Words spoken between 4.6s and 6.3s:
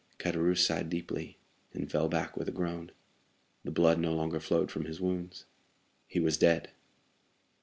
from his wounds. He